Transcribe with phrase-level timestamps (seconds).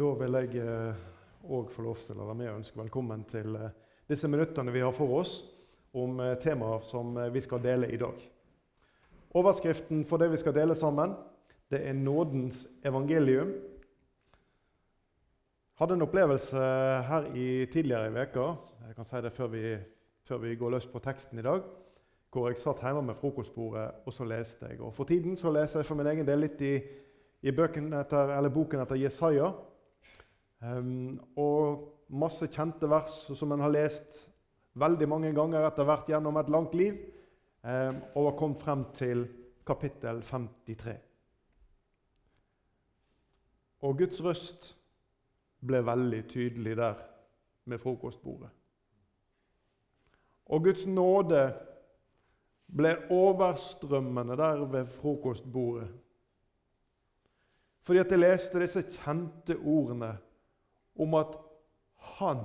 [0.00, 0.62] Da vil jeg
[1.52, 3.72] òg få lov til å være med og ønske velkommen til eh,
[4.08, 5.34] disse minuttene vi har for oss
[5.92, 8.16] om eh, temaer som eh, vi skal dele i dag.
[9.36, 11.12] Overskriften for det vi skal dele sammen,
[11.68, 13.52] det er nådens evangelium.
[15.68, 16.64] Jeg hadde en opplevelse
[17.12, 18.48] her i tidligere i veka,
[18.88, 19.64] jeg kan si det før vi,
[20.24, 21.60] før vi går løs på teksten i dag,
[22.32, 24.80] hvor jeg satt hjemme med frokostbordet og så leste jeg.
[24.80, 26.78] Og For tiden så leser jeg for min egen del litt i,
[27.44, 29.52] i etter, boken etter Jesaja.
[30.60, 34.18] Um, og masse kjente vers som en har lest
[34.80, 36.98] veldig mange ganger etter hvert gjennom et langt liv,
[37.64, 39.24] um, og har kommet frem til
[39.66, 40.98] kapittel 53.
[43.88, 44.70] Og Guds røst
[45.64, 47.00] ble veldig tydelig der
[47.64, 48.50] med frokostbordet.
[50.50, 51.42] Og Guds nåde
[52.76, 55.88] ble overstrømmende der ved frokostbordet.
[57.82, 60.18] Fordi at jeg leste disse kjente ordene
[61.00, 61.36] om at
[62.18, 62.42] han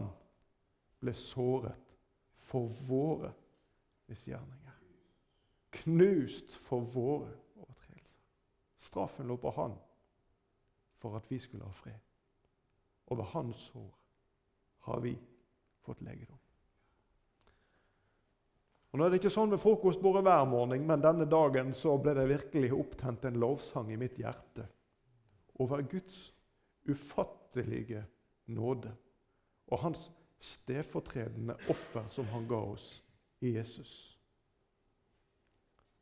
[1.01, 1.95] ble såret
[2.47, 3.33] for våre
[4.09, 4.77] misgjerninger.
[5.81, 8.23] Knust for våre overtredelser.
[8.77, 9.75] Straffen lå på han
[11.01, 11.99] for at vi skulle ha fred.
[13.11, 13.91] Og ved hans sår
[14.87, 15.13] har vi
[15.85, 16.39] fått legedom.
[18.95, 22.13] Og Nå er det ikke sånn med frokostbordet hver morgen, men denne dagen så ble
[22.15, 24.63] det virkelig opptent en lovsang i mitt hjerte
[25.59, 26.29] over Guds
[26.87, 28.05] ufattelige
[28.45, 28.91] nåde
[29.67, 33.03] og hans stedfortredende offer som han ga oss
[33.39, 33.93] i Jesus.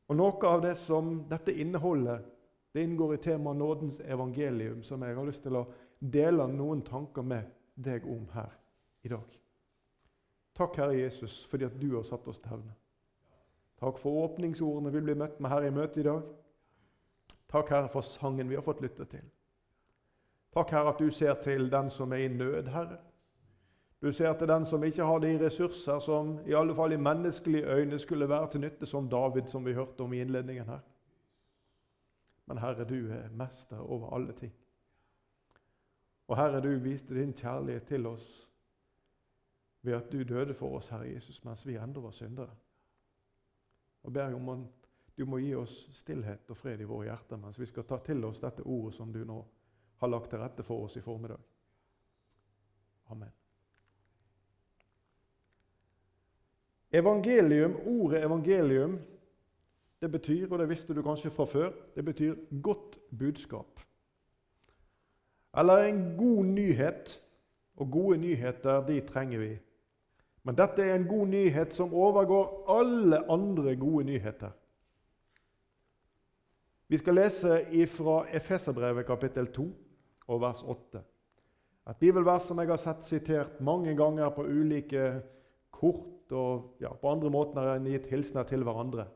[0.07, 2.23] Og Noe av det som dette inneholder,
[2.73, 5.67] det inngår i temaet nådens evangelium, som jeg har lyst til å
[5.99, 8.51] dele noen tanker med deg om her
[9.03, 9.39] i dag.
[10.53, 12.73] Takk, Herre Jesus, fordi at du har satt oss til hevne.
[13.79, 16.27] Takk for åpningsordene vi blir møtt med her i møtet i dag.
[17.49, 19.23] Takk, Herre, for sangen vi har fått lytte til.
[20.53, 22.97] Takk, Herre, at du ser til den som er i nød, Herre.
[24.01, 27.75] Du ser til den som ikke har de ressurser som i alle fall i menneskelige
[27.75, 30.79] øyne skulle være til nytte, som David, som vi hørte om i innledningen her.
[32.45, 34.53] Men Herre, du er mester over alle ting.
[36.27, 38.49] Og Herre, du viste din kjærlighet til oss
[39.81, 42.55] ved at du døde for oss, Herre Jesus, mens vi ennå var syndere.
[44.03, 47.59] Og ber om at du må gi oss stillhet og fred i våre hjerter mens
[47.59, 49.43] vi skal ta til oss dette ordet som du nå
[50.03, 51.39] har lagt til rette for oss i formiddag.
[53.11, 53.31] Amen.
[56.93, 58.99] Evangelium, Ordet evangelium
[60.03, 63.79] det betyr, og det visste du kanskje fra før, det betyr godt budskap.
[65.57, 67.19] Eller en god nyhet.
[67.75, 69.53] Og gode nyheter, de trenger vi.
[70.43, 74.51] Men dette er en god nyhet som overgår alle andre gode nyheter.
[76.87, 79.65] Vi skal lese fra Efeserbrevet kapittel 2
[80.27, 81.01] og vers 8.
[81.91, 85.07] Et bibelvers som jeg har sett sitert mange ganger på ulike
[85.73, 89.07] kort og ja, på andre måter når en gitt hilsener til hverandre.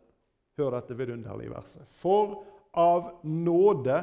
[0.58, 1.86] Hør dette vidunderlige verset.
[1.88, 2.42] For
[2.78, 4.02] av nåde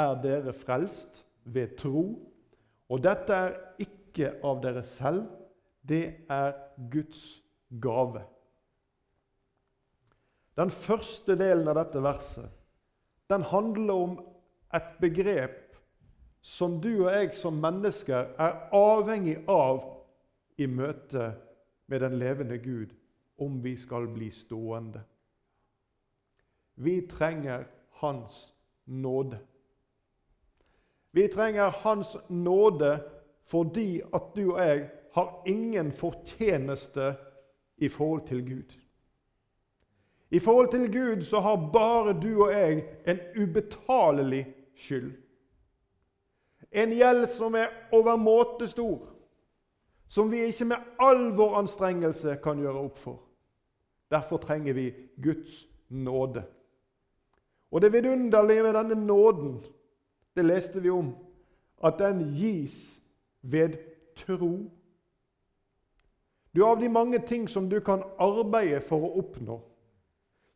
[0.00, 2.04] er dere frelst ved tro.
[2.90, 5.28] Og dette er ikke av dere selv,
[5.86, 6.56] det er
[6.90, 7.40] Guds
[7.80, 8.24] gave.
[10.58, 12.56] Den første delen av dette verset
[13.30, 14.16] den handler om
[14.74, 15.69] et begrep
[16.40, 19.82] som du og jeg som mennesker er avhengig av
[20.58, 21.32] i møte
[21.86, 22.94] med den levende Gud
[23.40, 25.02] om vi skal bli stående.
[26.74, 27.64] Vi trenger
[28.00, 28.54] Hans
[28.86, 29.38] nåde.
[31.12, 33.00] Vi trenger Hans nåde
[33.42, 37.14] fordi at du og jeg har ingen fortjeneste
[37.76, 38.76] i forhold til Gud.
[40.30, 45.12] I forhold til Gud så har bare du og jeg en ubetalelig skyld.
[46.72, 49.00] En gjeld som er overmåte stor,
[50.08, 53.18] som vi ikke med all vår anstrengelse kan gjøre opp for.
[54.10, 54.92] Derfor trenger vi
[55.22, 56.42] Guds nåde.
[57.70, 59.64] Og det vidunderlige med denne nåden,
[60.36, 61.14] det leste vi om,
[61.84, 63.00] at den gis
[63.42, 63.78] ved
[64.16, 64.70] tro.
[66.54, 69.60] Du Av de mange ting som du kan arbeide for å oppnå,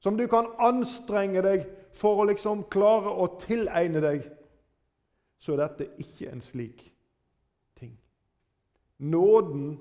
[0.01, 4.27] som du kan anstrenge deg for å liksom klare å tilegne deg,
[5.45, 6.87] så er dette ikke en slik
[7.77, 7.93] ting.
[8.99, 9.75] Nåden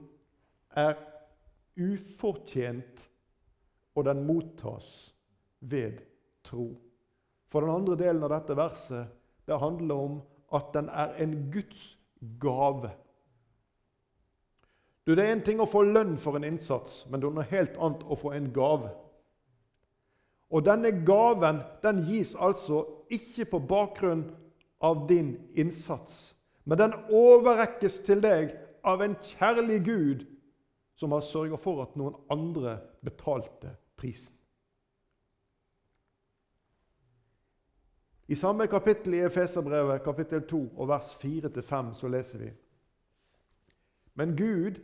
[0.75, 0.97] er
[1.79, 3.09] ufortjent,
[3.95, 5.13] og den mottas
[5.59, 6.01] ved
[6.43, 6.73] tro.
[7.47, 9.13] For den andre delen av dette verset
[9.47, 10.19] det handler om
[10.53, 11.99] at den er en Guds
[12.41, 12.89] gave.
[15.05, 17.51] Du, Det er en ting å få lønn for en innsats, men det er noe
[17.51, 18.91] helt annet å få en gave.
[20.49, 24.23] Og denne gaven den gis altså ikke på bakgrunn
[24.83, 28.53] av din innsats, Men den overrekkes til deg
[28.87, 30.21] av en kjærlig Gud
[30.95, 34.31] som har sørga for at noen andre betalte prisen.
[38.31, 42.51] I samme kapittel i Efeserbrevet, kapittel 2, og vers 4-5, så leser vi
[44.15, 44.79] Men Gud,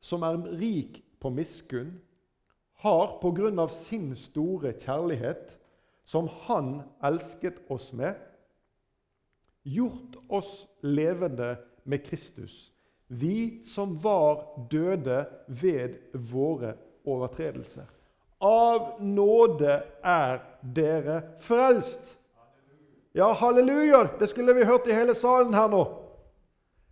[0.00, 1.98] som er rik på miskunn,
[2.80, 5.58] har på grunn av sin store kjærlighet,
[6.04, 8.16] som Han elsket oss med,
[9.64, 12.72] gjort oss levende med Kristus,
[13.08, 16.74] vi som var døde ved våre
[17.04, 17.88] overtredelser.
[18.44, 22.16] Av nåde er dere frelst.
[23.12, 24.08] Ja, halleluja!
[24.18, 25.84] Det skulle vi hørt i hele salen her nå.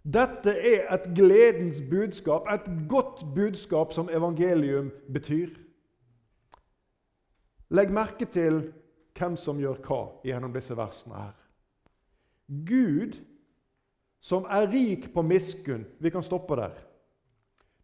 [0.03, 5.53] Dette er et gledens budskap, et godt budskap som evangelium betyr.
[7.71, 8.65] Legg merke til
[9.19, 11.42] hvem som gjør hva gjennom disse versene her.
[12.67, 13.17] Gud,
[14.21, 16.75] som er rik på miskunn Vi kan stoppe der.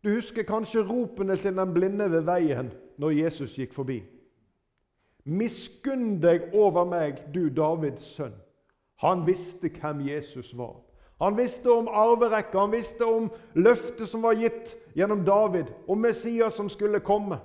[0.05, 4.03] Du husker kanskje ropene til den blinde ved veien når Jesus gikk forbi.
[5.25, 8.37] Miskunn deg over meg, du Davids sønn.
[9.03, 10.79] Han visste hvem Jesus var.
[11.21, 16.55] Han visste om arverekka, han visste om løftet som var gitt gjennom David, om Messias
[16.55, 17.41] som skulle komme.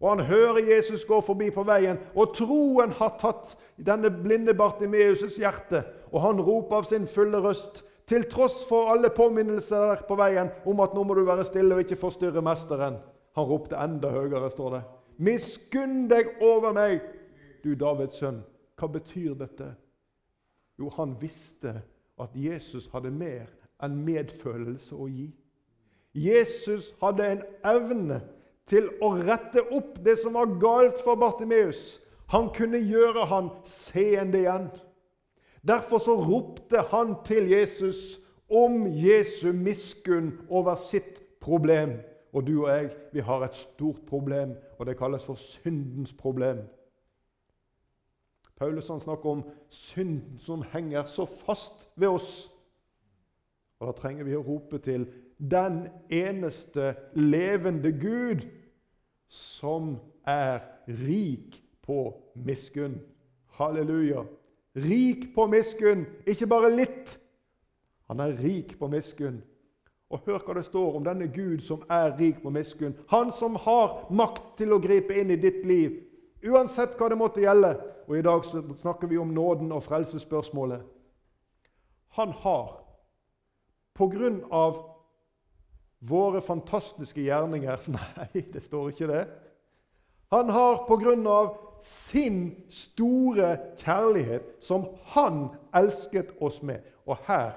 [0.00, 5.38] Og han hører Jesus gå forbi på veien, og troen har tatt denne blinde Bartimeus'
[5.40, 5.84] hjerte.
[6.12, 10.52] Og han roper av sin fulle røst, til tross for alle påminnelser der på veien
[10.68, 13.00] om at nå må du være stille og ikke forstyrre mesteren.
[13.34, 14.82] Han ropte enda høyere, står det.
[15.18, 17.00] Miskunn deg over meg,
[17.64, 18.44] du Davids sønn.
[18.76, 19.72] Hva betyr dette?
[20.78, 21.80] Jo, han visste
[22.20, 23.48] at Jesus hadde mer
[23.82, 25.30] enn medfølelse å gi.
[26.16, 28.20] Jesus hadde en evne
[28.66, 32.00] til å rette opp det som var galt for Bartimeus.
[32.34, 34.68] Han kunne gjøre han seende igjen.
[35.66, 38.18] Derfor så ropte han til Jesus
[38.50, 41.98] om Jesu miskunn over sitt problem.
[42.32, 46.58] Og du og jeg, vi har et stort problem, og det kalles for syndens problem.
[48.56, 52.52] Paulus han snakker om synden som henger så fast ved oss.
[53.80, 55.06] Og Da trenger vi å rope til
[55.38, 58.46] den eneste levende Gud
[59.28, 59.96] som
[60.26, 63.00] er rik på miskunn.
[63.58, 64.24] Halleluja.
[64.76, 67.18] Rik på miskunn, ikke bare litt.
[68.06, 69.40] Han er rik på miskunn.
[70.10, 72.94] Og hør hva det står om denne Gud som er rik på miskunn.
[73.10, 75.96] Han som har makt til å gripe inn i ditt liv,
[76.46, 77.74] uansett hva det måtte gjelde.
[78.06, 80.84] Og i dag snakker vi om nåden og frelsesspørsmålet.
[82.20, 82.76] Han har,
[83.96, 84.78] på grunn av
[85.98, 89.24] våre fantastiske gjerninger Nei, det står ikke det.
[90.34, 96.82] Han har på grunn av sin store kjærlighet, som han elsket oss med.
[97.06, 97.54] Og her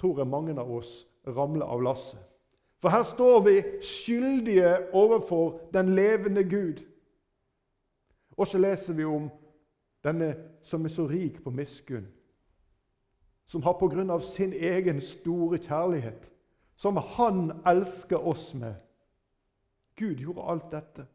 [0.00, 2.20] tror jeg mange av oss ramler av lasset.
[2.82, 6.82] For her står vi skyldige overfor den levende Gud.
[8.36, 9.30] Og så leser vi om
[10.04, 12.04] denne som er så rik på miskunn,
[13.46, 16.28] som har på grunn av sin egen store kjærlighet
[16.76, 18.74] som han elsker oss med.
[19.96, 21.06] Gud gjorde alt dette.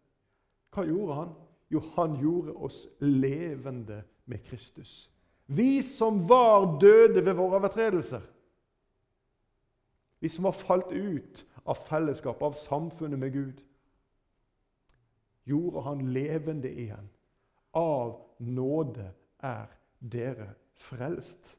[0.73, 1.31] Hva gjorde han?
[1.69, 5.11] Jo, han gjorde oss levende med Kristus.
[5.45, 8.21] Vi som var døde ved våre overtredelser.
[10.19, 13.61] Vi som har falt ut av fellesskap, av samfunnet med Gud.
[15.43, 17.09] Gjorde han levende igjen.
[17.73, 19.11] Av nåde
[19.43, 21.55] er dere frelst.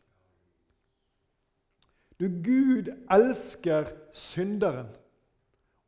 [2.20, 4.86] Du, Gud elsker synderen,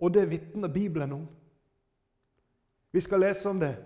[0.00, 1.26] og det vitner Bibelen om.
[2.92, 3.76] Vi skal lese om det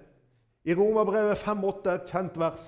[0.65, 2.65] i Romerbrevet 5,8, et kjent vers.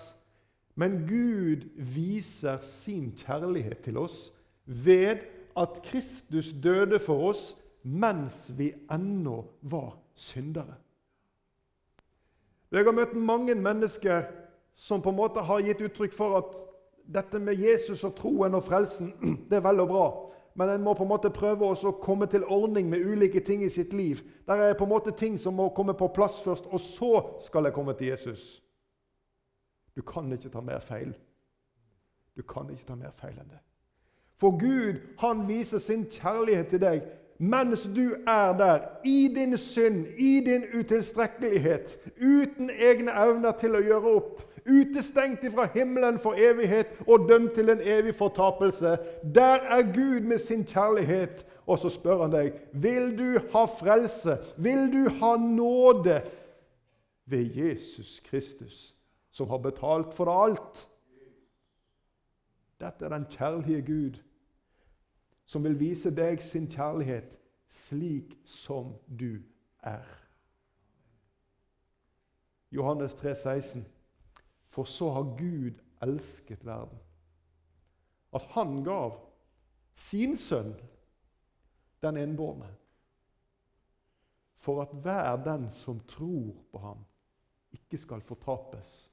[0.75, 4.33] Men Gud viser sin kjærlighet til oss
[4.65, 5.25] ved
[5.59, 10.75] at Kristus døde for oss mens vi ennå var syndere.
[12.71, 14.27] Jeg har møtt mange mennesker
[14.75, 16.57] som på en måte har gitt uttrykk for at
[17.09, 19.12] dette med Jesus og troen og frelsen
[19.49, 20.07] det er vel og bra.
[20.59, 23.71] Men en må på en måte prøve å komme til ordning med ulike ting i
[23.71, 24.25] sitt liv.
[24.47, 27.12] Der er på en måte ting som må komme på plass først, og så
[27.45, 28.59] skal jeg komme til Jesus.
[29.95, 31.15] Du kan ikke ta mer feil.
[32.37, 33.62] Du kan ikke ta mer feil enn det.
[34.38, 37.07] For Gud, han viser sin kjærlighet til deg
[37.38, 43.83] mens du er der, i din synd, i din utilstrekkelighet, uten egne evner til å
[43.83, 48.99] gjøre opp, utestengt fra himmelen for evighet og dømt til en evig fortapelse.
[49.35, 51.47] Der er Gud med sin kjærlighet.
[51.67, 56.23] Og så spør han deg vil du ha frelse, vil du ha nåde
[57.27, 58.97] ved Jesus Kristus,
[59.31, 60.89] som har betalt for alt.
[62.81, 64.19] Dette er den kjærlige Gud.
[65.49, 67.39] som vil vise deg sin kjærlighet
[67.73, 69.39] slik som du
[69.81, 70.05] er.
[72.71, 73.87] Johannes 3, 16.
[74.69, 76.99] For så har Gud elsket verden,
[78.33, 79.17] at han gav
[79.95, 80.75] sin sønn,
[82.03, 82.69] den enbårne,
[84.55, 86.99] for at hver den som tror på ham,
[87.73, 89.11] ikke skal fortapes,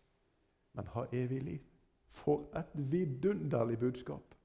[0.73, 1.63] men ha evig liv.
[2.05, 4.35] For et vidunderlig budskap!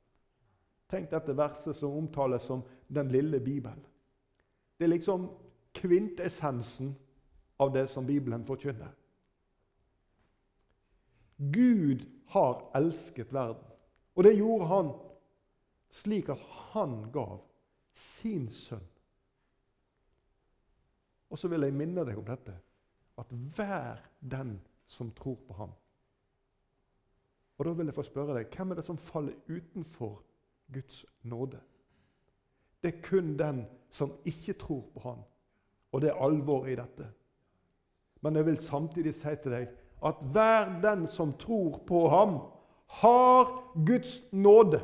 [0.90, 3.86] Tenk dette verset som omtales som 'den lille Bibelen'.
[4.78, 5.28] Det er liksom
[5.74, 6.96] kvintessensen
[7.58, 8.88] av det som Bibelen forkynner.
[11.40, 13.64] Gud har elsket verden,
[14.14, 14.90] og det gjorde han
[15.90, 16.42] slik at
[16.72, 17.40] han gav
[17.96, 18.84] sin sønn.
[21.30, 22.54] Og så vil jeg minne deg om dette,
[23.18, 24.58] at vær den
[24.90, 25.72] som tror på ham
[27.58, 30.22] Og da vil jeg få spørre deg, hvem er det som faller utenfor
[30.72, 31.60] Guds nåde?
[32.80, 35.18] Det er kun den som ikke tror på ham.
[35.92, 37.10] Og det er alvoret i dette.
[38.20, 39.68] Men jeg vil samtidig si til deg
[40.06, 42.38] at hver den som tror på ham,
[42.86, 43.50] har
[43.86, 44.80] Guds nåde,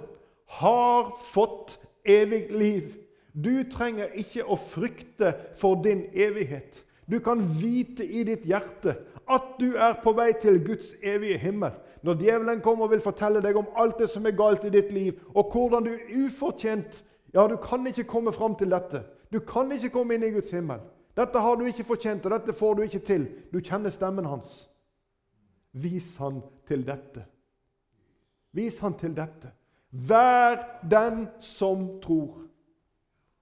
[0.47, 2.95] har fått evig liv.
[3.33, 6.85] Du trenger ikke å frykte for din evighet.
[7.07, 8.97] Du kan vite i ditt hjerte
[9.27, 11.75] at du er på vei til Guds evige himmel.
[12.03, 14.93] Når djevelen kommer og vil fortelle deg om alt det som er galt i ditt
[14.95, 15.95] liv, og hvordan du
[16.27, 17.03] ufortjent
[17.35, 19.03] Ja, du kan ikke komme fram til dette.
[19.33, 20.79] Du kan ikke komme inn i Guds himmel.
[21.17, 23.27] Dette har du ikke fortjent, og dette får du ikke til.
[23.53, 24.69] Du kjenner stemmen hans.
[25.77, 27.27] Vis han til dette.
[28.57, 29.53] Vis han til dette.
[29.91, 30.57] Vær
[30.91, 32.43] den som tror,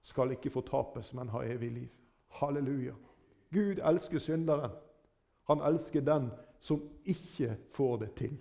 [0.05, 1.93] skal ikke fortapes, men ha evig liv.
[2.37, 2.93] Halleluja.
[3.53, 4.71] Gud elsker synderen.
[5.47, 8.37] Han elsker den som ikke får det til.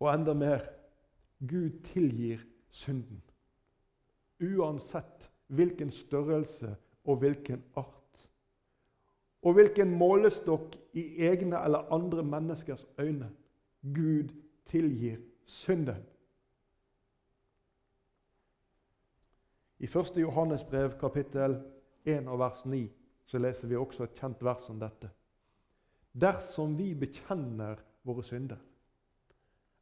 [0.00, 0.64] Og enda mer
[1.40, 3.22] Gud tilgir synden.
[4.42, 8.03] Uansett hvilken størrelse og hvilken art.
[9.44, 13.30] Og hvilken målestokk i egne eller andre menneskers øyne.
[13.94, 14.32] Gud
[14.66, 16.04] tilgir synden.
[19.78, 20.16] I 1.
[20.16, 21.60] Johannes brev, kapittel
[22.04, 22.88] 1 og vers 9
[23.26, 25.10] så leser vi også et kjent vers om dette.
[26.12, 28.60] Dersom vi bekjenner våre synder,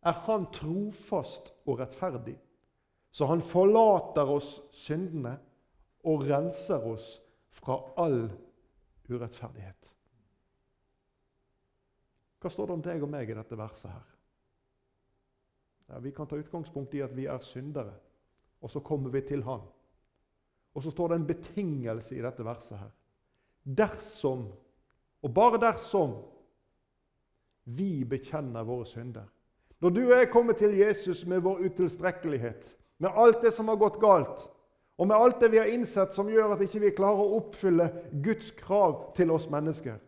[0.03, 2.39] er Han trofast og rettferdig,
[3.11, 5.37] så Han forlater oss syndene
[6.05, 8.31] og renser oss fra all
[9.09, 9.91] urettferdighet.
[12.43, 14.09] Hva står det om deg og meg i dette verset her?
[15.93, 17.95] Ja, vi kan ta utgangspunkt i at vi er syndere,
[18.63, 19.63] og så kommer vi til Han.
[20.75, 22.91] Og så står det en betingelse i dette verset her.
[23.63, 24.47] Dersom,
[25.23, 26.17] og bare dersom,
[27.65, 29.29] vi bekjenner våre synder.
[29.83, 33.79] Når du og jeg kommer til Jesus med vår utilstrekkelighet, med alt det som har
[33.79, 34.43] gått galt,
[34.99, 37.39] og med alt det vi har innsett som gjør at ikke vi ikke klarer å
[37.41, 37.89] oppfylle
[38.25, 39.99] Guds krav til oss mennesker,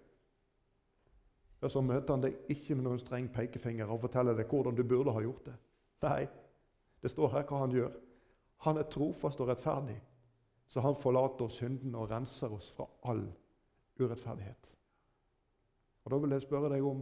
[1.65, 4.83] ja, så møter han deg ikke med noen streng pekefinger og forteller deg hvordan du
[4.85, 5.55] burde ha gjort det.
[6.05, 6.27] Nei,
[7.01, 7.95] det står her hva han gjør.
[8.67, 9.97] Han er trofast og rettferdig,
[10.69, 13.25] så han forlater synden og renser oss fra all
[13.97, 14.71] urettferdighet.
[16.05, 17.01] Og Da vil jeg spørre deg om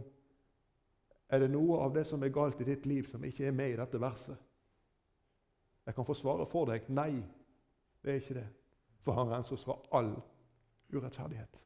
[1.33, 3.73] er det noe av det som er galt i ditt liv, som ikke er med
[3.73, 4.37] i dette verset.
[5.85, 7.23] Jeg kan få svare for deg nei,
[8.03, 8.47] det er ikke det.
[9.03, 10.13] For han renser oss fra all
[10.93, 11.59] urettferdighet.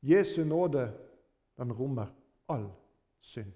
[0.00, 0.92] Jesu nåde,
[1.56, 2.06] den rommer
[2.48, 2.68] all
[3.20, 3.52] synd.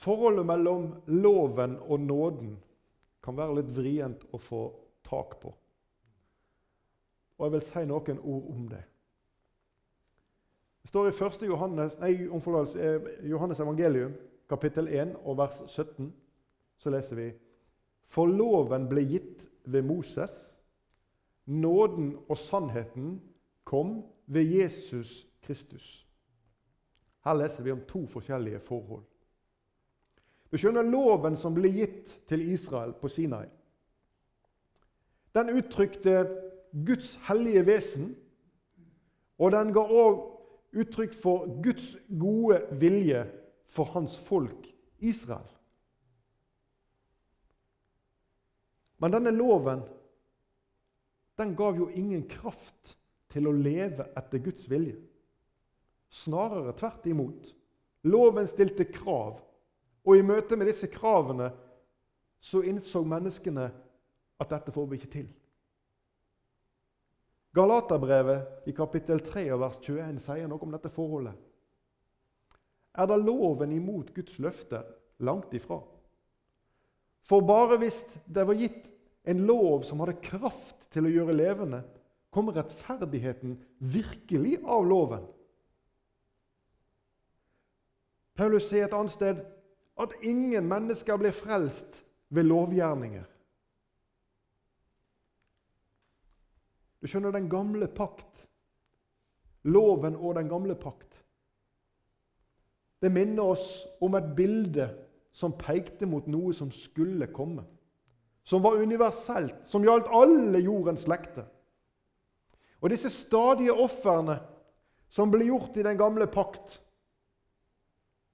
[0.00, 2.54] Forholdet mellom loven og nåden
[3.22, 4.62] kan være litt vrient å få
[5.04, 5.52] tak på.
[7.36, 8.80] Og jeg vil si noen ord om det.
[10.80, 11.44] Det står i 1.
[11.50, 14.16] Johannes, nei, eh, Johannes evangelium,
[14.50, 16.10] kapittel 1 og vers 17,
[16.78, 17.28] så leser vi
[18.10, 20.32] For loven ble gitt ved Moses,
[21.46, 23.20] nåden og sannheten
[23.64, 26.06] kom ved Jesus Kristus.
[27.24, 29.04] Her leser vi om to forskjellige forhold.
[30.50, 33.46] Du skjønner loven som ble gitt til Israel på Sinai.
[35.34, 36.24] Den uttrykte
[36.86, 38.16] Guds hellige vesen,
[39.38, 40.24] og den ga òg
[40.80, 43.22] uttrykk for Guds gode vilje
[43.70, 44.66] for hans folk
[44.98, 45.46] Israel.
[49.00, 49.84] Men denne loven
[51.40, 52.96] den gav jo ingen kraft
[53.32, 54.98] til å leve etter Guds vilje.
[56.10, 57.52] Snarere tvert imot.
[58.10, 59.38] Loven stilte krav
[60.04, 61.50] og i møte med disse kravene
[62.40, 63.68] så innså menneskene
[64.40, 65.28] at dette får vi ikke til.
[67.56, 71.34] Galaterbrevet i kapittel 3 vers 21 sier noe om dette forholdet.
[72.96, 74.84] Er da loven imot Guds løfter?
[75.20, 75.80] Langt ifra.
[77.28, 78.86] For bare hvis det var gitt
[79.28, 81.82] en lov som hadde kraft til å gjøre levende,
[82.32, 85.26] kommer rettferdigheten virkelig av loven.
[88.38, 89.42] Paulus sier et annet sted
[90.00, 92.00] at ingen mennesker blir frelst
[92.32, 93.26] ved lovgjerninger.
[97.00, 98.44] Du skjønner, den gamle pakt,
[99.68, 101.09] loven og den gamle pakt,
[103.00, 104.88] det minner oss om et bilde
[105.32, 107.64] som pekte mot noe som skulle komme.
[108.44, 111.46] Som var universelt, som gjaldt alle jordens slekter.
[112.80, 114.38] Og disse stadige ofrene
[115.12, 116.78] som ble gjort i den gamle pakt,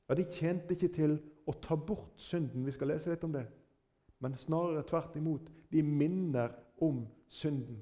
[0.06, 2.64] ja, de tjente ikke til å ta bort synden.
[2.66, 3.46] Vi skal lese litt om det.
[4.22, 5.48] Men snarere tvert imot.
[5.70, 7.80] De minner om synden.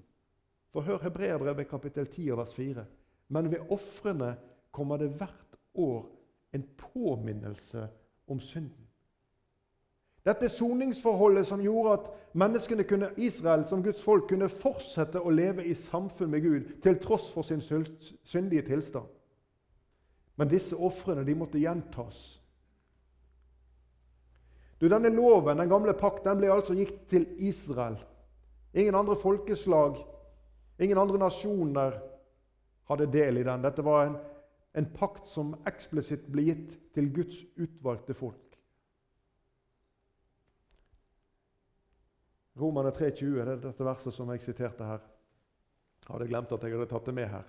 [0.73, 2.85] For hør Hebreabrevet kapittel 10 vers 4.
[3.29, 4.35] Men ved ofrene
[4.75, 6.09] kommer det hvert år
[6.54, 7.88] en påminnelse
[8.26, 8.84] om synden.
[10.25, 15.66] Dette soningsforholdet som gjorde at menneskene kunne, Israel som Guds folk kunne fortsette å leve
[15.68, 17.61] i samfunn med Gud til tross for sin
[18.25, 19.11] syndige tilstand.
[20.37, 22.40] Men disse ofrene måtte gjentas.
[24.80, 27.99] Du, Denne loven, den gamle pakt, den ble altså gitt til Israel.
[28.75, 30.00] Ingen andre folkeslag,
[30.80, 32.00] ingen andre nasjoner
[32.88, 33.62] hadde del i den.
[33.62, 34.16] Dette var en,
[34.75, 38.40] en pakt som eksplisitt ble gitt til Guds utvalgte folk.
[42.59, 45.02] Romerne 3,20 det er dette verset som jeg siterte her.
[46.04, 47.47] Jeg hadde glemt at jeg hadde tatt det med her.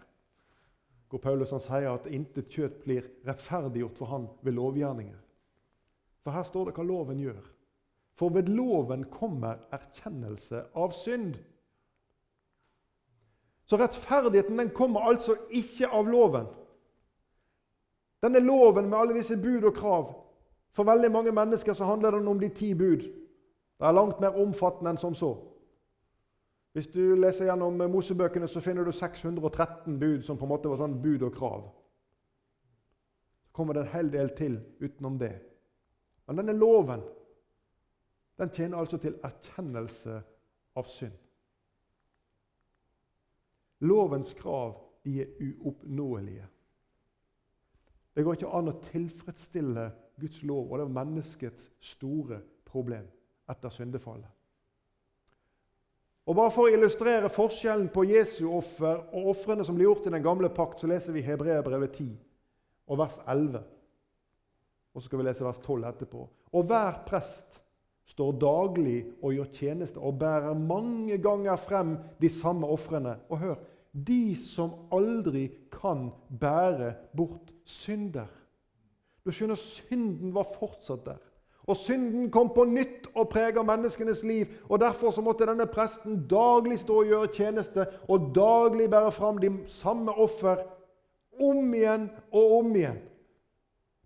[1.10, 5.20] Hvor Paulus han sier at intet kjøtt blir rettferdiggjort for han ved lovgjerninger.
[6.25, 7.41] For her står det hva loven gjør.
[8.17, 11.36] For ved loven kommer erkjennelse av synd.
[13.65, 16.50] Så rettferdigheten den kommer altså ikke av loven.
[18.25, 20.05] Denne loven med alle disse bud og krav
[20.74, 23.04] For veldig mange mennesker så handler den om de ti bud.
[23.80, 25.30] Det er langt mer omfattende enn som så.
[26.76, 30.82] Hvis du leser gjennom Mosebøkene, så finner du 613 bud som på en måte var
[30.82, 31.62] sånn bud og krav.
[33.45, 35.32] Så kommer det en hel del til utenom det.
[36.28, 37.06] Men denne loven
[38.36, 40.17] den tjener altså til erkjennelse
[40.76, 41.15] av synd.
[43.88, 44.76] Lovens krav
[45.08, 46.49] de er uoppnåelige.
[48.15, 49.89] Det går ikke an å tilfredsstille
[50.21, 53.08] Guds lov, og det er menneskets store problem
[53.51, 54.32] etter syndefallet.
[56.25, 60.15] Og Bare for å illustrere forskjellen på Jesu offer og ofrene som ble gjort i
[60.15, 62.15] den gamle pakt, så leser vi Hebreabrevet 10
[62.89, 63.62] og vers 11.
[64.95, 66.23] Og så skal vi lese vers 12 etterpå.
[66.56, 67.60] Og hver prest
[68.10, 73.17] står daglig og gjør tjeneste og bærer mange ganger frem de samme ofrene.
[73.30, 73.56] Og hør
[73.95, 78.27] de som aldri kan bære bort synder.
[79.25, 81.21] Du skjønner, synden var fortsatt der.
[81.65, 84.45] Og synden kom på nytt og prega menneskenes liv.
[84.69, 89.41] og Derfor så måtte denne presten daglig stå og gjøre tjeneste og daglig bære fram
[89.41, 90.62] de samme offer
[91.41, 93.01] om igjen og om igjen.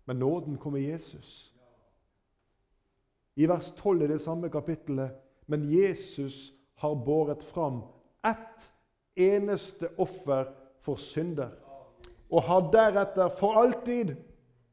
[0.06, 1.54] Men nåden kom i Jesus.
[3.36, 5.10] I vers 12 i det samme kapittelet
[5.46, 7.82] Men Jesus har båret fram
[8.26, 8.72] ett
[9.16, 11.50] eneste offer for synder
[12.30, 14.14] og har deretter for alltid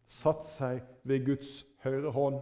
[0.08, 2.38] satt seg ved Guds høyre hånd.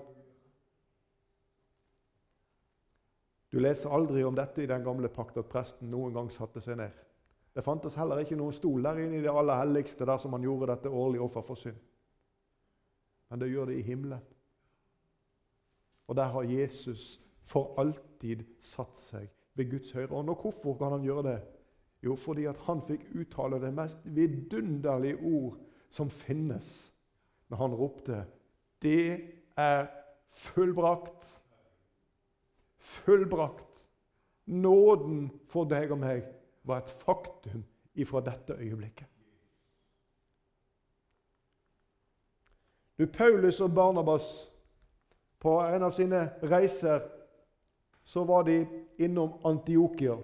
[3.51, 6.77] Du leser aldri om dette i den gamle pakt at presten noen gang satte seg
[6.81, 6.91] ned.
[7.55, 10.43] Det fantes heller ikke noen stol der inne i det aller helligste der som han
[10.43, 11.77] gjorde dette årlige offer for synd.
[13.31, 14.19] Men det gjør det i himmelen.
[16.07, 17.15] Og der har Jesus
[17.47, 20.29] for alltid satt seg ved Guds høyre hånd.
[20.29, 21.39] Og hvorfor kan han gjøre det?
[22.05, 25.57] Jo, fordi at han fikk uttale det mest vidunderlige ord
[25.89, 26.93] som finnes,
[27.49, 28.25] når han ropte
[28.81, 29.21] 'Det
[29.57, 29.87] er
[30.29, 31.35] fullbrakt'
[32.85, 33.85] fullbrakt.
[34.45, 36.25] Nåden for deg og meg
[36.63, 37.63] var et faktum
[37.95, 39.07] ifra dette øyeblikket.
[42.99, 44.51] Du, Paulus og Barnabas
[45.39, 47.03] På en av sine reiser
[48.03, 48.65] så var de
[48.97, 50.15] innom Antiokia.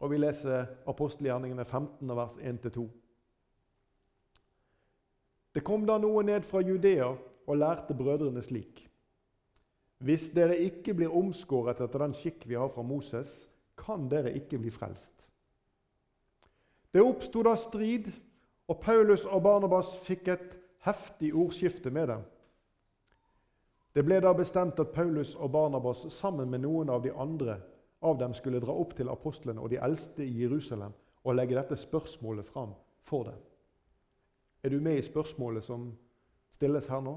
[0.00, 2.86] Og vi leser apostelgjerningene 15, vers 1-2.
[5.56, 7.14] Det kom da noe ned fra Judea
[7.46, 8.82] og lærte brødrene slik.
[10.04, 14.58] Hvis dere ikke blir omskåret etter den skikk vi har fra Moses, kan dere ikke
[14.60, 15.24] bli frelst.
[16.92, 18.10] Det oppsto da strid,
[18.68, 20.52] og Paulus og Barnabas fikk et
[20.84, 22.22] heftig ordskifte med dem.
[23.96, 27.60] Det ble da bestemt at Paulus og Barnabas sammen med noen av de andre
[28.00, 30.92] av dem skulle dra opp til apostlene og de eldste i Jerusalem
[31.26, 32.74] og legge dette spørsmålet fram
[33.06, 33.38] for dem.
[34.62, 35.90] Er du med i spørsmålet som
[36.56, 37.16] stilles her nå.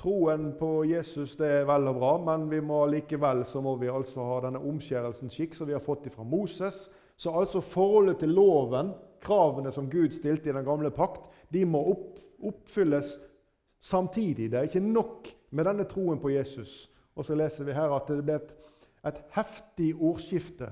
[0.00, 3.90] Troen på Jesus det er vel og bra, men vi må likevel så må vi
[3.92, 6.86] altså ha denne omskjærelsens skikk som vi har fått fra Moses.
[7.20, 11.82] Så altså forholdet til loven, kravene som Gud stilte i den gamle pakt, de må
[11.92, 13.12] opp, oppfylles
[13.80, 14.48] samtidig.
[14.48, 16.88] Det er ikke nok med denne troen på Jesus.
[17.16, 18.54] Og så leser vi her at det ble et,
[19.06, 20.68] et heftig ordskifte.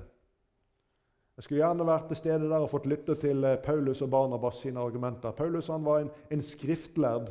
[1.37, 4.59] Jeg skulle gjerne vært til stede der og fått lytte til eh, Paulus og Barnabas
[4.64, 5.31] sine argumenter.
[5.31, 7.31] Paulus han var en, en skriftlærd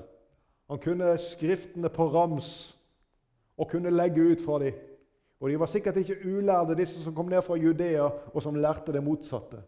[0.67, 2.75] han kunne skriftene på rams
[3.57, 4.73] og kunne legge ut fra dem.
[5.39, 8.91] Og de var sikkert ikke ulærde, disse som kom ned fra Judea og som lærte
[8.91, 9.61] det motsatte.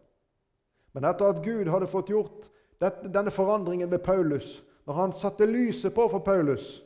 [0.92, 2.50] Men etter at Gud hadde fått gjort
[2.82, 6.82] dette, denne forandringen med Paulus, når han satte lyset på for Paulus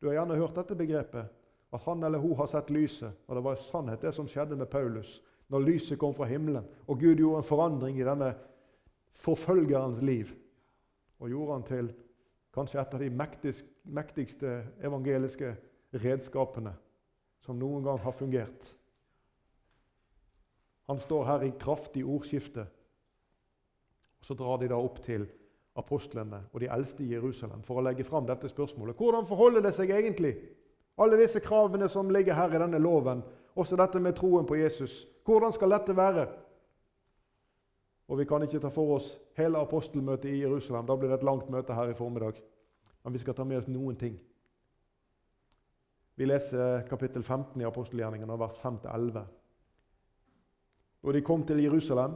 [0.00, 1.28] Du har gjerne hørt dette begrepet,
[1.72, 3.12] at han eller hun har sett lyset.
[3.26, 5.20] Og det var sannhet, det som skjedde med Paulus
[5.52, 8.30] når lyset kom fra himmelen, og Gud gjorde en forandring i denne
[9.20, 10.30] forfølgerens liv
[11.20, 11.90] og gjorde han til
[12.52, 13.08] Kanskje et av de
[13.96, 14.48] mektigste
[14.84, 15.54] evangeliske
[16.02, 16.74] redskapene
[17.40, 18.66] som noen gang har fungert.
[20.90, 22.66] Han står her i kraftig ordskifte.
[24.20, 25.24] Og Så drar de da opp til
[25.80, 29.00] apostlene og de eldste i Jerusalem for å legge fram dette spørsmålet.
[29.00, 30.34] Hvordan forholder det seg egentlig?
[30.98, 33.22] Alle disse kravene som ligger her i denne loven,
[33.56, 35.06] også dette med troen på Jesus.
[35.24, 36.26] Hvordan skal dette være?
[38.08, 40.86] Og vi kan ikke ta for oss hele apostelmøtet i Jerusalem.
[40.86, 42.42] Da blir det et langt møte her i formiddag.
[43.04, 44.18] Men vi skal ta med oss noen ting.
[46.16, 49.22] Vi leser kapittel 15 i apostelgjerningene, vers 5-11.
[51.02, 52.12] Og de kom til Jerusalem,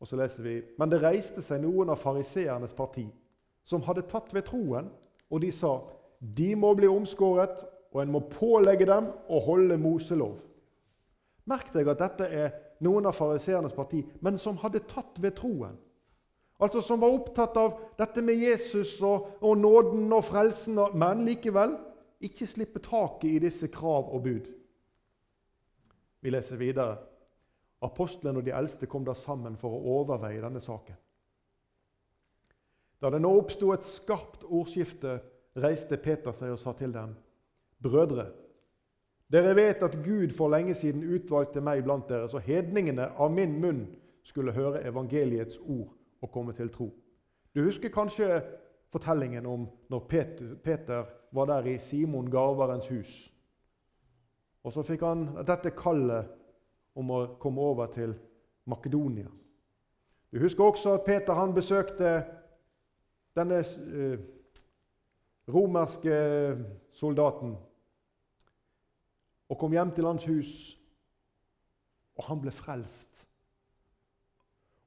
[0.00, 3.06] og så leser vi Men det reiste seg noen av fariseernes parti
[3.64, 4.90] som hadde tatt ved troen,
[5.30, 5.76] og de sa
[6.20, 10.36] de må bli omskåret, og en må pålegge dem å holde Moselov.
[11.46, 15.76] Merk deg at dette er noen av fariseernes parti, men som hadde tatt ved troen.
[16.60, 21.76] Altså Som var opptatt av dette med Jesus og, og nåden og frelsen, men likevel
[22.24, 24.46] ikke slippe taket i disse krav og bud.
[26.24, 26.96] Vi leser videre.
[27.84, 30.96] Apostlene og de eldste kom da sammen for å overveie denne saken.
[33.04, 35.18] Da det nå oppsto et skarpt ordskifte,
[35.56, 37.14] reiste Peter seg og sa til dem.:
[37.82, 38.26] Brødre,
[39.32, 43.60] dere vet at Gud for lenge siden utvalgte meg blant dere, så hedningene av min
[43.60, 43.86] munn
[44.24, 45.92] skulle høre evangeliets ord
[46.22, 46.90] og komme til tro.
[47.54, 48.42] Du husker kanskje
[48.92, 50.06] fortellingen om når
[50.64, 53.32] Peter var der i Simon garverens hus.
[54.64, 56.30] Og så fikk han dette kallet
[56.96, 58.14] om å komme over til
[58.66, 59.28] Makedonia.
[60.32, 62.16] Du husker også at Peter han besøkte
[63.36, 64.18] denne eh,
[65.48, 66.16] romerske
[66.96, 67.54] soldaten
[69.46, 70.52] og kom hjem til hans hus,
[72.18, 73.22] og han ble frelst.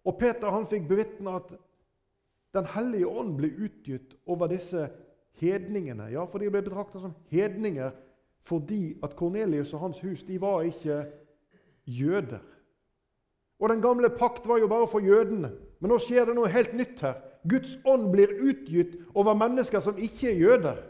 [0.04, 1.58] Og Peter han fikk bevitne at
[2.50, 4.88] Den hellige ånd ble utgitt over disse
[5.38, 6.08] hedningene.
[6.10, 7.92] Ja, for de ble betrakta som hedninger
[8.42, 11.04] fordi at Kornelius og hans hus de var ikke
[11.86, 12.42] jøder.
[13.60, 15.52] Og Den gamle pakt var jo bare for jødene.
[15.80, 17.20] Men nå skjer det noe helt nytt her.
[17.48, 20.82] Guds ånd blir utgitt over mennesker som ikke er jøder.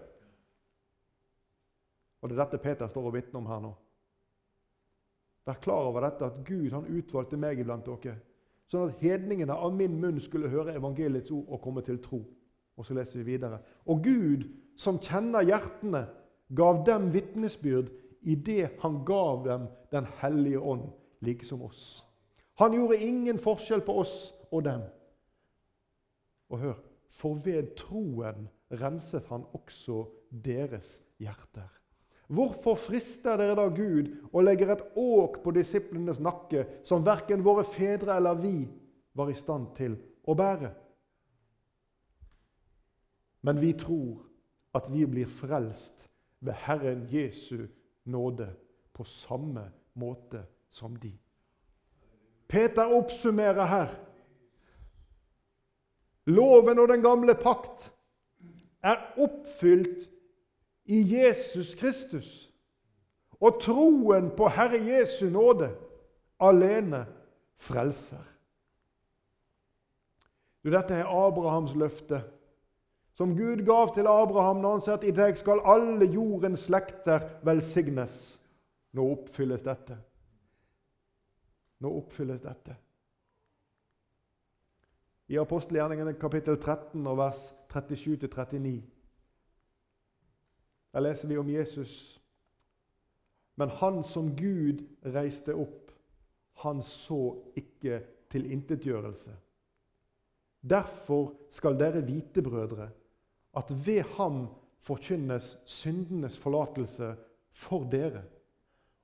[2.20, 3.76] Og det er dette Peter står og vitner om her nå.
[5.48, 8.18] Vær klar over dette at Gud han utvalgte meg iblant dere,
[8.70, 12.20] sånn at hedningene av min munn skulle høre evangeliets ord og komme til tro.
[12.78, 13.60] Og så leser vi videre.
[13.90, 14.46] Og Gud,
[14.80, 16.06] som kjenner hjertene,
[16.56, 17.90] gav dem vitnesbyrd
[18.22, 22.06] i det han gav dem Den hellige ånd, like som oss.
[22.62, 24.86] Han gjorde ingen forskjell på oss og dem.
[26.50, 30.06] Og hør, for ved troen renset han også
[30.46, 31.70] deres hjerter.
[32.30, 37.64] Hvorfor frister dere da Gud og legger et åk på disiplenes nakke som verken våre
[37.66, 38.68] fedre eller vi
[39.18, 39.98] var i stand til
[40.30, 40.70] å bære?
[43.42, 44.28] Men vi tror
[44.78, 46.06] at vi blir frelst
[46.46, 47.66] ved Herren Jesu
[48.06, 48.52] nåde
[48.94, 49.66] på samme
[49.98, 51.12] måte som de.
[52.48, 53.96] Peter oppsummerer her.
[56.30, 57.90] Loven og den gamle pakt
[58.86, 60.08] er oppfylt
[60.90, 62.50] i Jesus Kristus
[63.40, 65.70] og troen på Herre Jesu nåde
[66.40, 67.06] alene
[67.60, 68.24] frelser.
[70.64, 72.22] Du, dette er Abrahams løfte,
[73.16, 77.26] som Gud gav til Abraham når han sier at i deg skal alle jordens slekter
[77.48, 78.16] velsignes.
[78.96, 79.96] Nå oppfylles dette.
[81.80, 82.76] Nå oppfylles dette.
[85.30, 87.42] I apostelgjerningene kapittel 13 og vers
[87.74, 88.80] 37-39
[90.94, 92.22] der leser vi om Jesus.
[93.56, 95.92] Men han som Gud reiste opp,
[96.64, 99.36] han så ikke tilintetgjørelse.
[100.70, 102.90] Derfor skal dere vite, brødre,
[103.56, 104.48] at ved ham
[104.84, 107.14] forkynnes syndenes forlatelse
[107.52, 108.24] for dere.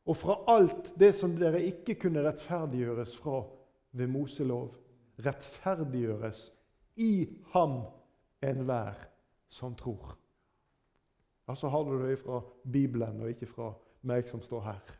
[0.05, 3.43] Og fra alt det som dere ikke kunne rettferdiggjøres fra
[3.95, 4.75] ved Moselov,
[5.19, 6.49] rettferdiggjøres
[6.95, 7.81] i ham
[8.43, 8.99] enhver
[9.47, 10.17] som tror.
[11.47, 14.93] Altså har du det fra Bibelen og ikke fra meg som står her.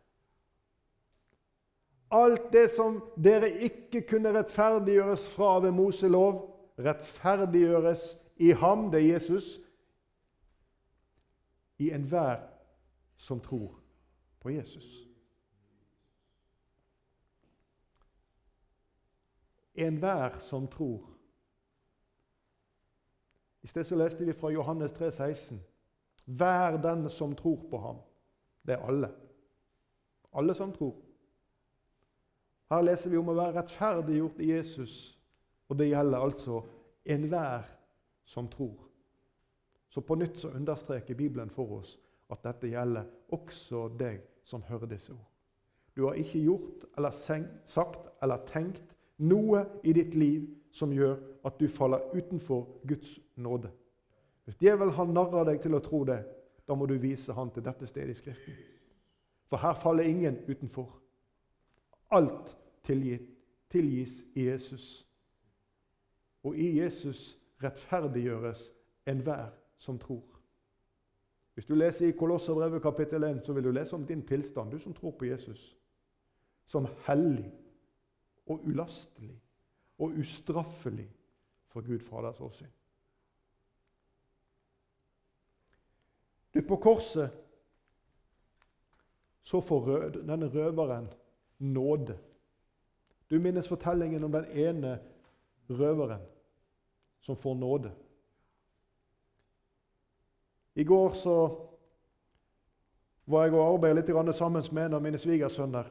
[2.16, 6.44] Alt det som dere ikke kunne rettferdiggjøres fra ved Moselov,
[6.80, 9.60] rettferdiggjøres i ham, det er Jesus,
[11.80, 12.46] i enhver
[13.18, 13.74] som tror
[14.40, 15.05] på Jesus.
[19.76, 21.10] Enhver som tror.
[23.62, 25.64] I sted så leste vi fra Johannes 3, 16.
[26.26, 27.98] Hver den som tror på ham.
[28.62, 29.10] Det er alle.
[30.34, 30.96] Alle som tror.
[32.70, 34.94] Her leser vi om å være rettferdiggjort i Jesus,
[35.70, 36.62] og det gjelder altså
[37.06, 37.68] enhver
[38.26, 38.80] som tror.
[39.90, 41.98] Så på nytt så understreker Bibelen for oss
[42.30, 45.30] at dette gjelder også deg som hører disse ord.
[45.96, 47.12] Du har ikke gjort eller
[47.66, 53.72] sagt eller tenkt noe i ditt liv som gjør at du faller utenfor Guds nåde.
[54.44, 56.20] Hvis djevelen har narra deg til å tro det,
[56.68, 58.54] da må du vise han til dette stedet i Skriften.
[59.50, 60.90] For her faller ingen utenfor.
[62.12, 63.30] Alt tilgitt,
[63.70, 65.08] tilgis i Jesus.
[66.44, 68.72] Og i Jesus rettferdiggjøres
[69.08, 70.24] enhver som tror.
[71.54, 74.80] Hvis du leser i Kolosserbrevet kapittel 1, så vil du lese om din tilstand, du
[74.80, 75.78] som tror på Jesus,
[76.66, 77.46] som hellig
[78.46, 79.42] og ulastelig
[79.98, 81.10] og ustraffelig
[81.68, 82.72] for Gud Faders åsyn.
[86.54, 87.30] Du, på korset
[89.44, 91.10] så får denne røveren
[91.58, 92.18] nåde.
[93.30, 95.00] Du minnes fortellingen om den ene
[95.70, 96.24] røveren
[97.22, 97.92] som får nåde.
[100.76, 101.36] I går så
[103.26, 105.88] var jeg og arbeidet litt sammen med en av mine svigersønner.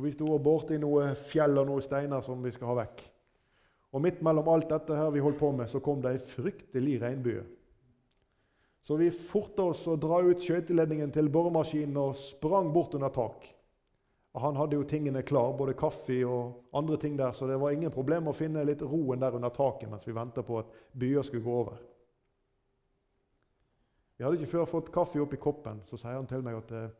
[0.00, 3.02] Og Vi sto borti noe fjell og noen steiner som vi skal ha vekk.
[3.92, 6.94] Og Midt mellom alt dette her vi holdt på med, så kom det ei fryktelig
[7.02, 7.42] regnbue.
[8.80, 13.44] Så vi forta oss å dra ut skøyteledningen til boremaskinen og sprang bort under tak.
[14.32, 17.76] Og Han hadde jo tingene klar, både kaffe og andre ting der, så det var
[17.76, 21.28] ingen problem å finne litt roen der under taket mens vi venta på at byer
[21.28, 21.76] skulle gå over.
[24.16, 26.72] Vi hadde ikke før fått kaffe opp i koppen, så sier han til meg at
[26.72, 26.90] eh,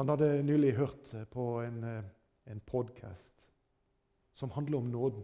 [0.00, 2.04] han hadde nylig hørt eh, på en, eh,
[2.44, 3.50] en podkast
[4.32, 5.22] som handler om nåden.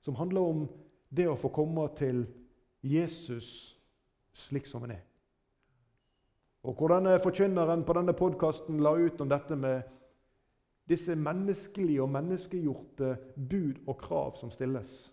[0.00, 0.68] Som handler om
[1.08, 2.22] det å få komme til
[2.80, 3.76] Jesus
[4.32, 5.04] slik som han er.
[6.64, 9.84] Og hvor denne forkynneren på denne podkasten la ut om dette med
[10.88, 15.12] disse menneskelige og menneskegjorte bud og krav som stilles.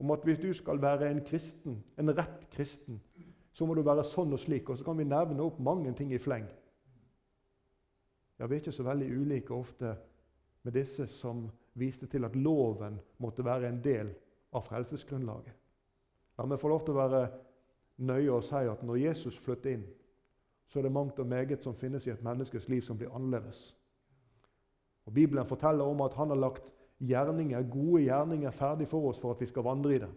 [0.00, 3.02] Om at hvis du skal være en kristen, en rett kristen,
[3.52, 4.70] så må du være sånn og slik.
[4.70, 6.48] Og så kan vi nevne opp mange ting i fleng.
[8.38, 9.96] Ja, Vi er ikke så veldig ulike ofte
[10.62, 14.10] med disse som viste til at loven måtte være en del
[14.52, 15.54] av frelsesgrunnlaget.
[16.38, 17.22] La meg få lov til å være
[18.02, 19.84] nøye og si at når Jesus flytter inn,
[20.66, 23.74] så er det mangt og meget som finnes i et menneskes liv som blir annerledes.
[25.06, 29.34] Og Bibelen forteller om at han har lagt gjerninger, gode gjerninger ferdig for oss for
[29.34, 30.10] at vi skal vandre i det.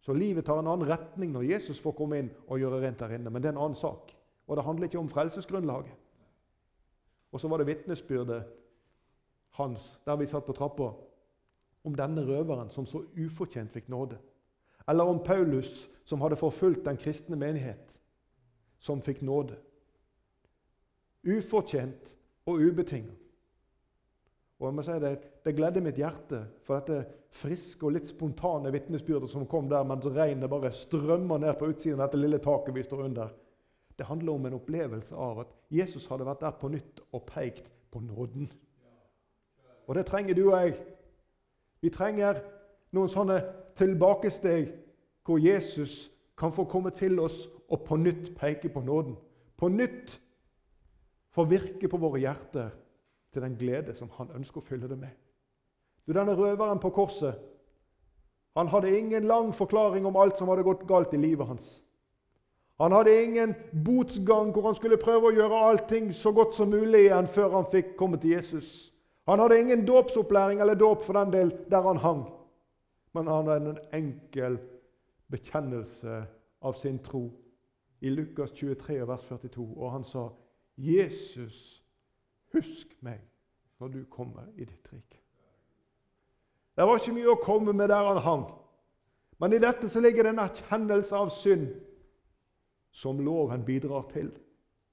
[0.00, 3.16] Så livet tar en annen retning når Jesus får komme inn og gjøre rent der
[3.16, 3.30] inne.
[3.30, 4.12] Men det er en annen sak.
[4.46, 5.94] Og det handler ikke om frelsesgrunnlaget.
[7.32, 8.44] Og så var det vitnesbyrdet
[9.58, 10.92] hans der vi satt på trappa,
[11.84, 14.18] om denne røveren som så ufortjent fikk nåde.
[14.88, 18.00] Eller om Paulus som hadde forfulgt den kristne menighet,
[18.78, 19.56] som fikk nåde.
[21.24, 22.14] Ufortjent
[22.46, 23.16] og ubetinget.
[24.58, 25.12] Og jeg må si Det,
[25.44, 30.06] det gledde mitt hjerte for dette friske og litt spontane vitnesbyrdet som kom der mens
[30.06, 33.30] regnet bare strømmer ned på utsiden av dette lille taket vi står under.
[33.98, 37.66] Det handler om en opplevelse av at Jesus hadde vært der på nytt og pekt
[37.90, 38.52] på nåden.
[39.86, 40.76] Og det trenger du og jeg.
[41.80, 42.42] Vi trenger
[42.94, 43.40] noen sånne
[43.78, 44.70] tilbakesteg
[45.26, 49.16] hvor Jesus kan få komme til oss og på nytt peke på nåden.
[49.56, 50.20] På nytt
[51.34, 52.70] få virke på våre hjerter
[53.32, 55.10] til den glede som han ønsker å fylle det med.
[56.06, 57.36] Du, Denne røveren på korset
[58.56, 61.66] han hadde ingen lang forklaring om alt som hadde gått galt i livet hans.
[62.78, 67.08] Han hadde ingen botsgang hvor han skulle prøve å gjøre allting så godt som mulig
[67.08, 68.92] igjen før han fikk komme til Jesus.
[69.26, 72.22] Han hadde ingen dåpsopplæring eller dåp for den del der han hang.
[73.14, 74.60] Men han hadde en enkel
[75.30, 76.20] bekjennelse
[76.62, 77.24] av sin tro
[78.00, 79.66] i Lukas 23, vers 42.
[79.76, 80.28] Og han sa,
[80.76, 81.84] 'Jesus,
[82.54, 83.20] husk meg
[83.80, 85.22] når du kommer i ditt rike'.
[86.76, 88.44] Det var ikke mye å komme med der han hang.
[89.38, 91.68] Men i dette så ligger det en erkjennelse av synd
[92.98, 94.32] som loven bidrar til.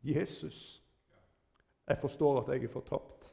[0.05, 0.83] Jesus,
[1.87, 3.31] jeg forstår at jeg er fortapt.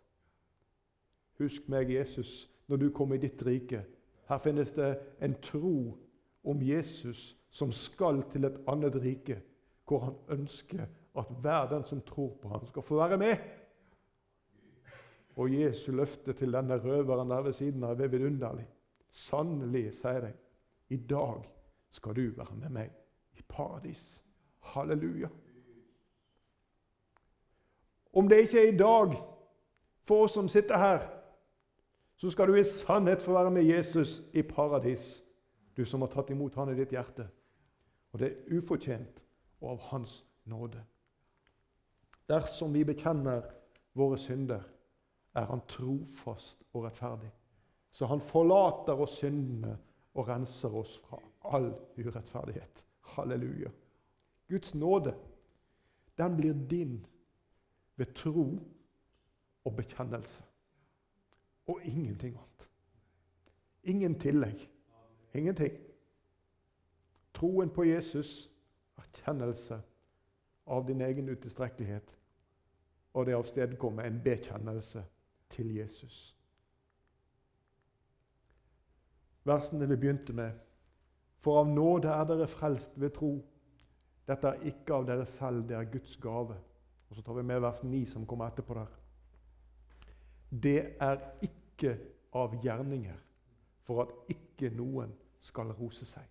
[1.38, 3.82] Husk meg, Jesus, når du kommer i ditt rike.
[4.28, 5.98] Her finnes det en tro
[6.44, 9.40] om Jesus som skal til et annet rike,
[9.88, 10.86] hvor han ønsker
[11.18, 13.36] at hver den som tror på ham, skal få være med.
[15.36, 18.66] Og Jesu løfte til denne røveren der ved siden av er vidunderlig.
[19.10, 20.34] Sannelig, sier jeg,
[20.88, 21.44] i dag
[21.92, 22.92] skal du være med meg
[23.36, 24.21] i paradis.
[24.62, 25.28] Halleluja.
[28.12, 29.16] Om det ikke er i dag,
[30.04, 31.06] for oss som sitter her,
[32.16, 35.24] så skal du i sannhet få være med Jesus i paradis,
[35.76, 37.26] du som har tatt imot han i ditt hjerte.
[38.12, 39.22] Og det er ufortjent
[39.60, 40.82] og av Hans nåde.
[42.28, 43.46] Dersom vi bekjenner
[43.94, 44.62] våre synder,
[45.34, 47.30] er Han trofast og rettferdig.
[47.90, 49.78] Så Han forlater oss syndene
[50.14, 52.84] og renser oss fra all urettferdighet.
[53.00, 53.70] Halleluja.
[54.52, 55.14] Guds nåde,
[56.18, 57.06] den blir din
[57.96, 58.58] ved tro
[59.64, 60.42] og bekjennelse.
[61.66, 62.68] Og ingenting annet.
[63.82, 64.70] Ingen tillegg.
[65.34, 65.78] Ingenting.
[67.34, 68.50] Troen på Jesus,
[68.96, 69.80] erkjennelse
[70.66, 72.18] av din egen utilstrekkelighet,
[73.14, 75.04] og det avstedkommer en bekjennelse
[75.50, 76.36] til Jesus.
[79.44, 80.52] Versene vi begynte med.
[81.38, 83.32] For av nåde er dere frelst ved tro.
[84.26, 86.56] Dette er ikke av dere selv, det er Guds gave.
[87.08, 88.92] Og Så tar vi med vers 9, som kommer etterpå der.
[90.62, 91.96] Det er ikke
[92.38, 93.18] av gjerninger,
[93.82, 96.24] for at ikke noen skal rose seg.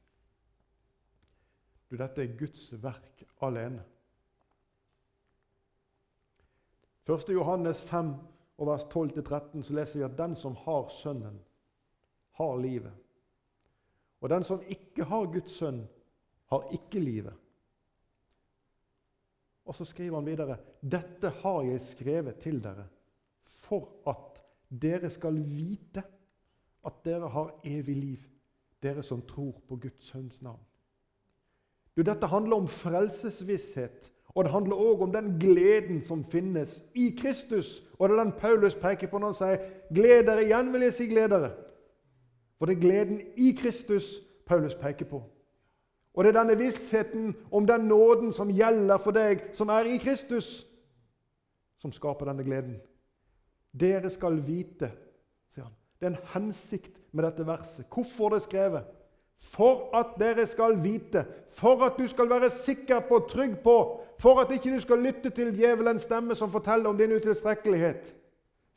[1.92, 3.84] Du, dette er Guds verk alene.
[7.10, 7.30] 1.
[7.34, 8.14] Johannes 5,
[8.58, 11.42] vers 12-13, så leser vi at den som har Sønnen,
[12.40, 12.94] har livet.
[14.22, 15.82] Og den som ikke har Guds sønn,
[16.52, 17.34] har ikke livet.
[19.72, 22.90] Og så skriver han videre.: Dette har jeg skrevet til dere
[23.48, 24.42] for at
[24.82, 26.04] dere skal vite
[26.86, 28.18] at dere har evig liv,
[28.84, 30.60] dere som tror på Guds sønns navn.
[31.98, 37.10] Du, dette handler om frelsesvisshet, og det handler òg om den gleden som finnes i
[37.16, 37.84] Kristus.
[38.00, 39.58] Og det er den Paulus peker på når han sier
[39.94, 40.46] 'gled dere'.
[40.46, 41.56] Igjen vil jeg si 'gled dere'.
[42.58, 45.24] For det er gleden i Kristus Paulus peker på.
[46.14, 49.98] Og det er denne vissheten om den nåden som gjelder for deg, som er i
[49.98, 50.68] Kristus,
[51.80, 52.76] som skaper denne gleden.
[53.72, 54.92] Dere skal vite,
[55.54, 55.76] sier han.
[56.00, 57.88] Det er en hensikt med dette verset.
[57.88, 58.98] Hvorfor det er skrevet?
[59.42, 63.78] For at dere skal vite, for at du skal være sikker på, og trygg på,
[64.20, 68.16] for at ikke du skal lytte til djevelens stemme som forteller om din utilstrekkelighet.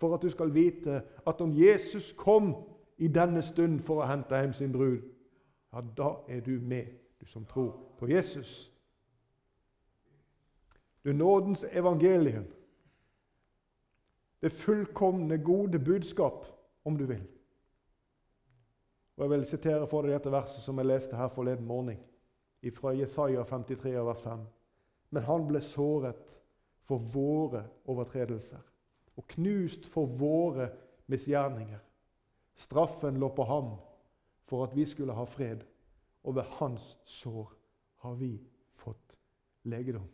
[0.00, 2.54] For at du skal vite at om Jesus kom
[2.98, 5.02] i denne stund for å hente hjem sin brud,
[5.74, 6.86] ja, da er du med,
[7.24, 8.72] du som tror på Jesus.
[11.02, 12.44] Du nådens evangelium.
[14.40, 16.46] Det fullkomne, gode budskap,
[16.84, 17.26] om du vil.
[19.16, 21.96] Og Jeg vil sitere for deg dette verset som jeg leste her forleden morgen,
[22.74, 24.44] fra Jesaja 53, vers 5.
[25.10, 26.36] Men han ble såret
[26.84, 28.60] for våre overtredelser
[29.16, 30.68] og knust for våre
[31.06, 31.80] misgjerninger.
[32.54, 33.76] Straffen lå på ham
[34.44, 35.64] for at vi skulle ha fred,
[36.24, 37.52] og ved hans sår
[38.04, 38.32] har vi
[38.80, 39.18] fått
[39.68, 40.08] legedom.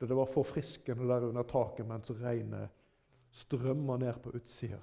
[0.00, 2.72] Da det var forfriskende der under taket mens regnet
[3.34, 4.80] strømmer ned på utsida.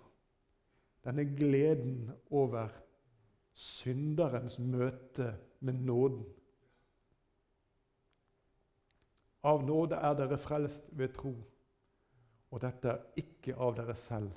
[1.05, 2.69] Denne gleden over
[3.53, 6.23] synderens møte med nåden.
[9.43, 11.33] Av nåde er dere frelst ved tro,
[12.51, 14.29] og dette er ikke av dere selv.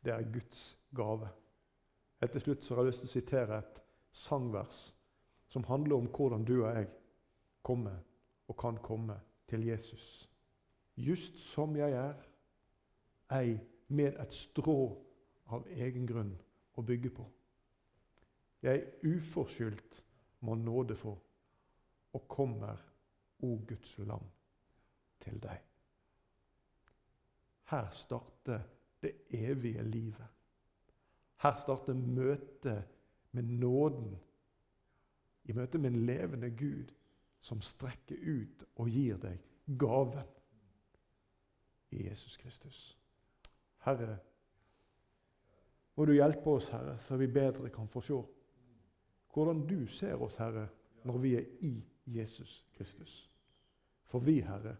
[0.00, 0.62] Det er Guds
[0.96, 1.28] gave.
[2.20, 3.80] Helt til slutt så har jeg lyst til å sitere et
[4.12, 4.94] sangvers
[5.48, 6.88] som handler om hvordan du og jeg
[7.62, 7.96] kommer
[8.48, 10.30] og kan komme til Jesus.
[10.96, 12.14] Just som jeg er,
[13.30, 13.58] ei
[13.88, 14.78] med et strå
[15.50, 16.32] av egen grunn
[16.78, 17.26] å bygge på.
[18.62, 20.02] Jeg uforskyldt
[20.46, 21.14] må nåde få,
[22.12, 22.76] og kommer,
[23.42, 24.24] o Guds lam,
[25.20, 25.58] til deg.
[27.70, 28.62] Her starter
[29.02, 30.26] det evige livet.
[31.40, 32.99] Her starter møtet
[33.32, 34.18] med nåden
[35.44, 36.92] i møte med en levende Gud
[37.40, 39.40] som strekker ut og gir deg
[39.80, 40.26] gaven
[41.90, 42.98] i Jesus Kristus.
[43.86, 44.18] Herre,
[45.96, 48.20] må du hjelpe oss, Herre, så vi bedre kan få se
[49.30, 50.68] hvordan du ser oss, Herre,
[51.04, 51.74] når vi er i
[52.06, 53.30] Jesus Kristus.
[54.10, 54.76] For vi, Herre,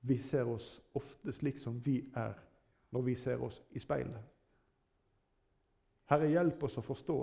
[0.00, 2.38] vi ser oss ofte slik som vi er
[2.90, 4.22] når vi ser oss i speilet.
[6.08, 7.18] Herre, hjelp oss å forstå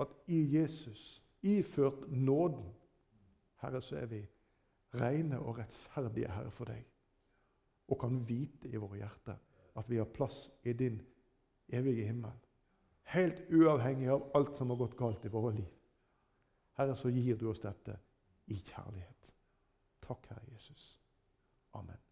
[0.00, 2.74] at i Jesus, iført nåden,
[3.62, 4.26] Herre, så er vi
[4.94, 6.84] rene og rettferdige, Herre, for deg.
[7.88, 9.36] Og kan vite i våre hjerter
[9.74, 11.00] at vi har plass i din
[11.68, 12.32] evige himmel.
[13.14, 15.70] Helt uavhengig av alt som har gått galt i våre liv.
[16.78, 17.98] Herre, så gir du oss dette
[18.46, 19.30] i kjærlighet.
[20.04, 20.94] Takk, Herre Jesus.
[21.74, 22.03] Amen.